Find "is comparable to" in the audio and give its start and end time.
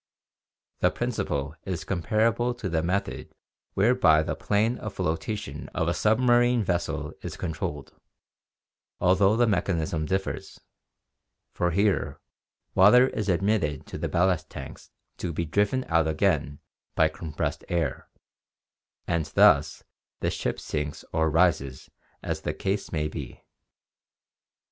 1.63-2.67